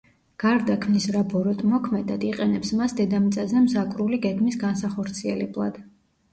[0.43, 5.83] გარდაქმნის რა ბოროტმოქმედად, იყენებს მას დედამიწაზე მზაკვრული გეგმების განსახორციელებლად.